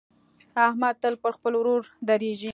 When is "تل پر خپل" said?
1.01-1.53